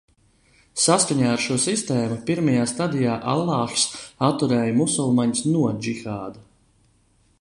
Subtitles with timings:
[0.83, 3.85] Saskaņā ar šo sistēmu, pirmajā stadijā Allāhs
[4.29, 6.47] atturēja musulmaņus no džihāda.